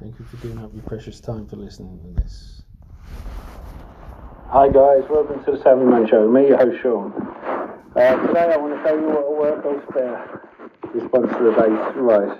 Thank 0.00 0.16
you 0.20 0.24
for 0.26 0.36
giving 0.36 0.58
up 0.58 0.70
your 0.72 0.84
precious 0.84 1.18
time 1.18 1.48
for 1.48 1.56
listening 1.56 1.98
to 1.98 2.22
this. 2.22 2.62
Hi 4.46 4.68
guys, 4.68 5.02
welcome 5.10 5.42
to 5.44 5.50
the 5.50 5.62
Seven 5.64 5.90
Man 5.90 6.06
Show. 6.06 6.30
Me, 6.30 6.46
your 6.46 6.56
host 6.56 6.80
Sean. 6.82 7.10
Uh, 7.96 8.14
today 8.26 8.52
I 8.54 8.56
want 8.58 8.78
to 8.78 8.82
show 8.86 8.94
you 8.94 9.08
what 9.10 9.26
a 9.26 9.34
workhorse 9.34 9.82
spare 9.90 10.40
response 10.94 11.32
to 11.34 11.42
the 11.42 11.50
bass 11.50 11.96
rise. 11.98 12.38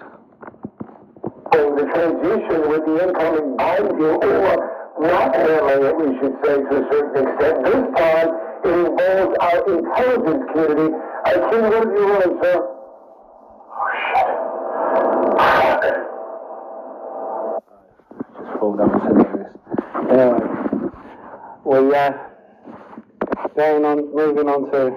So 1.52 1.74
the 1.74 1.82
transition 1.90 2.70
with 2.70 2.86
the 2.86 3.08
incoming 3.08 3.56
Biden, 3.58 4.22
or 4.22 4.96
not 5.02 5.34
handling 5.34 5.82
it, 5.82 5.96
we 5.98 6.14
should 6.22 6.38
say 6.44 6.62
to 6.62 6.74
a 6.78 6.86
certain 6.94 7.26
extent, 7.26 7.64
this 7.66 7.82
time 7.98 8.28
it 8.62 8.86
involves 8.86 9.34
our 9.42 9.58
intelligence 9.66 10.44
community. 10.54 10.94
I 11.26 11.32
can 11.34 11.62
what 11.74 11.88
you 11.90 12.06
want, 12.06 12.38
sir. 12.40 12.77
Just 18.58 18.60
fall 18.60 18.76
down 18.76 19.00
serious. 19.06 19.52
Anyway, 20.10 20.40
we 21.64 21.94
uh, 21.94 22.12
going 23.56 23.84
on, 23.84 24.14
moving 24.14 24.48
on 24.48 24.70
to 24.72 24.96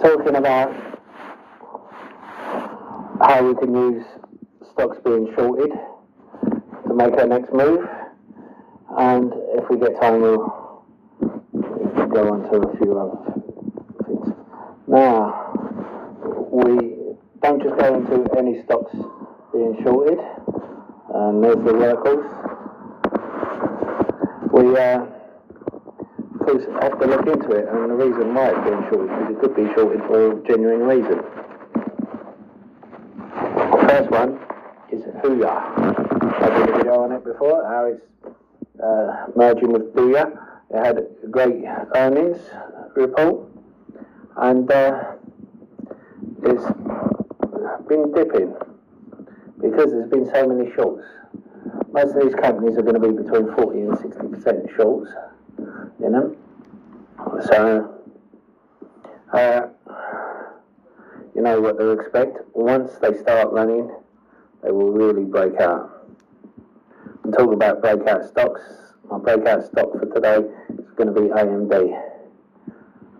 talking 0.00 0.36
about 0.36 0.74
how 3.20 3.46
we 3.46 3.54
can 3.54 3.74
use 3.74 4.04
stocks 4.72 4.98
being 5.04 5.32
shorted 5.36 5.70
to 6.88 6.94
make 6.94 7.12
our 7.14 7.26
next 7.26 7.52
move, 7.52 7.86
and 8.98 9.32
if 9.54 9.68
we 9.70 9.78
get 9.78 10.00
time, 10.00 10.20
we'll, 10.20 10.84
we'll 11.52 12.06
go 12.08 12.32
on 12.32 12.50
to 12.50 12.68
a 12.68 12.76
few 12.78 12.98
other 12.98 13.18
things. 14.06 14.34
Now, 14.88 15.52
we 16.50 17.16
don't 17.42 17.62
just 17.62 17.76
go 17.76 17.94
into 17.94 18.36
any 18.36 18.62
stocks 18.64 18.94
being 19.56 19.82
shorted, 19.82 20.18
and 21.14 21.42
there's 21.42 21.56
the 21.56 21.72
workhorse. 21.72 22.28
We 24.52 24.76
uh, 24.76 25.06
have 26.82 26.98
to 27.00 27.06
look 27.06 27.26
into 27.26 27.50
it 27.52 27.68
and 27.68 27.90
the 27.90 27.94
reason 27.94 28.34
why 28.34 28.50
it's 28.50 28.68
being 28.68 28.84
shorted, 28.90 29.08
because 29.08 29.30
it 29.30 29.40
could 29.40 29.56
be 29.56 29.66
shorted 29.74 30.00
for 30.06 30.32
a 30.32 30.46
genuine 30.46 30.80
reason. 30.80 31.22
The 33.56 33.86
first 33.88 34.10
one 34.10 34.38
is 34.92 35.02
Huya. 35.22 35.52
I 36.42 36.58
did 36.58 36.68
a 36.68 36.72
video 36.76 37.02
on 37.02 37.12
it 37.12 37.24
before, 37.24 37.64
how 37.64 37.86
it's 37.86 38.02
uh, 38.82 39.26
merging 39.34 39.72
with 39.72 39.94
DouYu. 39.94 40.38
It 40.70 40.84
had 40.84 40.98
a 40.98 41.26
great 41.28 41.64
earnings 41.94 42.38
report, 42.94 43.48
and 44.36 44.70
uh, 44.70 45.12
it's 46.42 46.64
been 47.88 48.12
dipping 48.12 48.54
because 49.70 49.90
there's 49.90 50.10
been 50.10 50.26
so 50.26 50.46
many 50.46 50.72
shorts. 50.74 51.04
Most 51.92 52.14
of 52.14 52.22
these 52.22 52.34
companies 52.34 52.76
are 52.78 52.82
going 52.82 53.00
to 53.00 53.00
be 53.00 53.22
between 53.22 53.54
40 53.54 53.80
and 53.80 53.98
60 53.98 54.28
percent 54.28 54.66
shorts 54.76 55.10
in 56.04 56.12
them. 56.12 56.36
So, 57.46 57.94
uh, 59.32 59.66
you 61.34 61.42
know 61.42 61.60
what 61.60 61.78
to 61.78 61.90
expect. 61.90 62.38
Once 62.54 62.92
they 63.00 63.16
start 63.18 63.52
running, 63.52 63.90
they 64.62 64.70
will 64.70 64.92
really 64.92 65.24
break 65.24 65.60
out. 65.60 66.08
I'm 67.24 67.32
talking 67.32 67.54
about 67.54 67.80
breakout 67.80 68.24
stocks. 68.24 68.60
My 69.10 69.18
breakout 69.18 69.64
stock 69.64 69.92
for 69.92 70.06
today 70.06 70.48
is 70.78 70.90
going 70.96 71.12
to 71.12 71.20
be 71.20 71.28
AMD. 71.28 72.02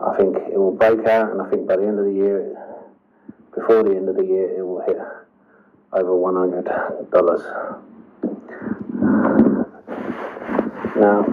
I 0.01 0.17
think 0.17 0.37
it 0.37 0.59
will 0.59 0.73
break 0.77 1.07
out, 1.07 1.33
and 1.33 1.43
I 1.43 1.49
think 1.51 1.67
by 1.67 1.77
the 1.77 1.87
end 1.87 1.99
of 1.99 2.05
the 2.05 2.13
year, 2.13 2.57
before 3.55 3.83
the 3.83 3.97
end 3.97 4.09
of 4.09 4.17
the 4.17 4.25
year, 4.25 4.59
it 4.59 4.63
will 4.63 4.83
hit 4.87 4.99
over 5.97 6.13
$100. 6.13 7.87
Now, 10.97 11.25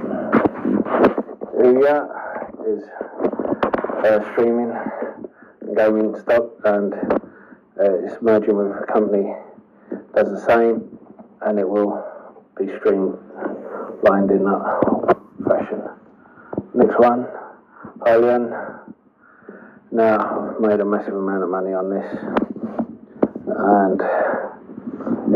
Huya 1.57 1.97
is 2.67 2.83
uh, 4.05 4.31
streaming 4.31 4.73
gaming 5.75 6.19
stock, 6.19 6.51
and 6.65 6.93
uh, 6.93 8.05
it's 8.05 8.21
merging 8.21 8.55
with 8.55 8.67
a 8.67 8.85
company 8.91 9.33
does 10.15 10.29
the 10.29 10.39
same, 10.45 10.97
and 11.41 11.59
it 11.59 11.67
will 11.67 12.03
be 12.57 12.67
streamlined 12.79 14.31
in 14.31 14.43
that 14.43 15.17
fashion. 15.47 15.81
Next 16.73 16.99
one, 16.99 17.27
Hyliion. 17.99 18.79
Now, 19.91 20.51
I've 20.55 20.59
made 20.61 20.79
a 20.79 20.85
massive 20.85 21.15
amount 21.15 21.43
of 21.43 21.49
money 21.49 21.73
on 21.73 21.89
this, 21.89 22.05
and 23.47 24.01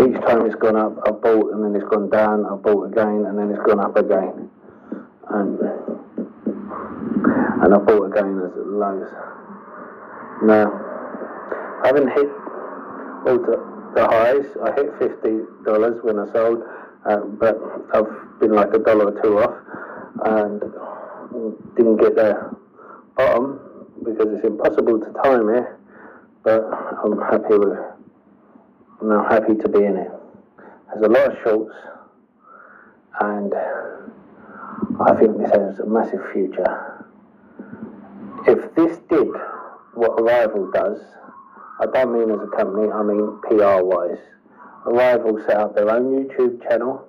each 0.02 0.20
time 0.22 0.46
it's 0.46 0.56
gone 0.56 0.76
up, 0.76 0.98
I've 1.08 1.22
bought, 1.22 1.54
and 1.54 1.64
then 1.64 1.76
it's 1.76 1.90
gone 1.90 2.10
down, 2.10 2.46
I've 2.46 2.62
bought 2.62 2.84
again, 2.92 3.26
and 3.26 3.38
then 3.38 3.50
it's 3.50 3.66
gone 3.66 3.80
up 3.80 3.96
again. 3.96 4.50
And, 5.30 5.60
and 7.64 7.74
I 7.74 7.78
bought 7.78 8.06
again 8.12 8.40
as 8.46 8.52
it 8.54 8.68
lows. 8.68 9.10
Now, 10.44 10.72
I 11.84 11.88
haven't 11.88 12.10
hit 12.10 12.30
all 13.26 13.40
the, 13.40 13.58
the 13.96 14.06
highs. 14.06 14.46
I 14.64 14.72
hit 14.76 14.94
$50 15.00 16.04
when 16.04 16.20
I 16.20 16.32
sold, 16.32 16.64
uh, 17.06 17.18
but 17.40 17.58
I've 17.94 18.40
been 18.40 18.54
like 18.54 18.74
a 18.74 18.80
dollar 18.80 19.12
or 19.12 19.22
two 19.22 19.40
off, 19.40 19.56
and 20.26 20.62
didn't 21.76 21.98
get 21.98 22.16
the 22.16 22.56
bottom 23.16 23.60
because 24.04 24.28
it's 24.30 24.46
impossible 24.46 25.00
to 25.00 25.12
time 25.24 25.50
it, 25.50 25.66
but 26.44 26.64
I'm 27.04 27.20
happy 27.20 27.58
with 27.58 27.78
and 29.02 29.14
I'm 29.14 29.26
happy 29.26 29.56
to 29.56 29.70
be 29.70 29.84
in 29.84 29.98
it. 29.98 30.12
There's 30.88 31.06
a 31.06 31.10
lot 31.10 31.32
of 31.32 31.38
shorts, 31.44 31.76
and 33.22 33.54
I 35.00 35.16
think 35.20 35.38
this 35.38 35.52
has 35.52 35.80
a 35.80 35.86
massive 35.86 36.22
future. 36.34 37.06
If 38.48 38.74
this 38.76 38.98
did 39.10 39.28
what 39.94 40.20
Arrival 40.22 40.72
does, 40.72 41.00
I 41.80 41.86
don't 41.86 42.14
mean 42.14 42.32
as 42.32 42.42
a 42.42 42.56
company, 42.56 42.90
I 42.92 43.04
mean 43.04 43.40
PR 43.44 43.84
wise. 43.84 44.18
Arrival 44.86 45.40
set 45.46 45.58
up 45.58 45.76
their 45.76 45.90
own 45.92 46.26
YouTube 46.26 46.68
channel. 46.68 47.08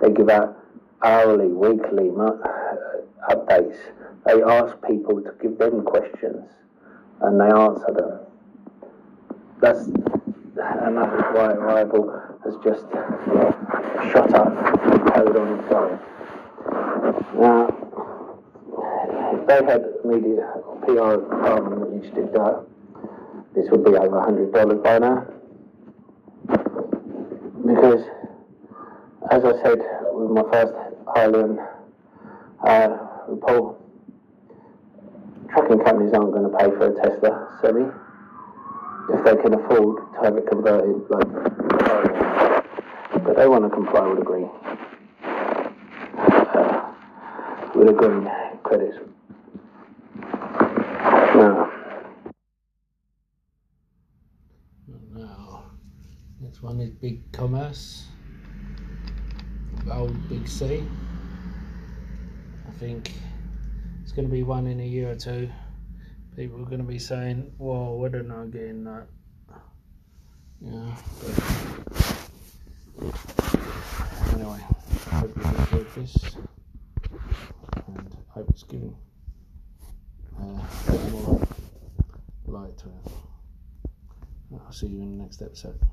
They 0.00 0.10
give 0.10 0.28
out 0.28 0.58
hourly, 1.02 1.46
weekly 1.48 2.10
uh, 2.10 2.32
updates. 3.30 3.78
They 4.26 4.42
ask 4.42 4.76
people 4.86 5.22
to 5.22 5.32
give 5.40 5.58
them 5.58 5.82
questions, 5.82 6.44
and 7.20 7.40
they 7.40 7.44
answer 7.44 7.94
them. 7.94 8.20
That's 9.60 9.88
and 10.56 10.96
that 10.96 11.12
is 11.14 11.24
why 11.34 11.52
Arrival 11.52 12.22
has 12.44 12.54
just 12.62 12.84
shot 14.12 14.32
up 14.34 15.16
and 15.16 15.36
on 15.36 15.58
its 15.58 15.72
own. 15.72 15.98
Now, 17.40 17.68
if 19.34 19.46
they 19.48 19.64
had 19.64 19.82
media 20.04 20.54
PR 20.82 21.16
department 21.16 21.90
which 21.90 22.14
did 22.14 22.32
that, 22.34 22.66
this 23.54 23.68
would 23.70 23.84
be 23.84 23.96
over 23.96 24.16
$100 24.20 24.82
by 24.82 24.98
now. 24.98 25.26
Because, 27.66 28.04
as 29.30 29.44
I 29.44 29.62
said 29.62 29.78
with 30.12 30.30
my 30.30 30.42
first 30.52 30.74
Hyliion 31.06 31.68
uh, 32.64 32.96
report, 33.28 33.76
trucking 35.50 35.80
companies 35.80 36.12
aren't 36.14 36.32
going 36.32 36.50
to 36.50 36.56
pay 36.56 36.66
for 36.66 36.86
a 36.86 36.94
Tesla 36.94 37.58
semi 37.60 37.90
if 39.10 39.24
they 39.24 39.36
can 39.42 39.54
afford 39.54 39.96
to 39.96 40.20
have 40.22 40.36
it 40.36 40.46
converted, 40.48 41.08
like, 41.10 41.28
but 43.24 43.36
they 43.36 43.46
want 43.46 43.64
to 43.64 43.70
comply 43.70 44.06
with 44.06 44.18
the 44.18 44.24
green, 44.24 44.50
uh, 45.24 46.92
with 47.74 47.86
the 47.88 47.92
green 47.92 48.30
credits. 48.62 48.98
Now, 51.34 51.70
Now, 55.12 55.64
next 56.40 56.62
one 56.62 56.80
is 56.80 56.90
Big 56.90 57.30
Commerce, 57.32 58.06
old 59.90 60.28
Big 60.28 60.48
C. 60.48 60.84
I 62.66 62.70
think 62.78 63.12
it's 64.02 64.12
going 64.12 64.26
to 64.26 64.32
be 64.32 64.42
one 64.42 64.66
in 64.66 64.80
a 64.80 64.86
year 64.86 65.10
or 65.10 65.14
two. 65.14 65.50
People 66.36 66.62
are 66.62 66.64
going 66.64 66.78
to 66.78 66.84
be 66.84 66.98
saying, 66.98 67.52
"Whoa, 67.58 67.96
we're 67.96 68.22
not 68.22 68.50
getting 68.50 68.82
that." 68.84 69.06
Yeah. 70.60 70.96
But 72.98 73.14
anyway, 74.34 74.60
I 75.12 75.14
hope 75.14 75.36
you 75.36 75.42
enjoyed 75.42 75.94
this, 75.94 76.36
and 77.86 78.16
I 78.30 78.32
hope 78.32 78.50
it's 78.50 78.64
giving 78.64 78.96
uh, 80.40 80.42
more 81.12 81.40
light 82.46 82.76
to 82.78 82.86
it. 82.86 83.12
I'll 84.66 84.72
see 84.72 84.86
you 84.88 85.02
in 85.02 85.16
the 85.18 85.22
next 85.22 85.40
episode. 85.40 85.78